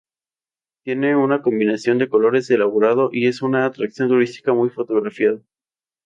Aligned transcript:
Tiene 0.83 1.15
una 1.15 1.43
combinación 1.43 1.99
de 1.99 2.09
colores 2.09 2.49
elaborado 2.49 3.11
y 3.13 3.27
es 3.27 3.43
una 3.43 3.67
atracción 3.67 4.07
turística 4.09 4.51
muy 4.51 4.71
fotografiada. 4.71 5.41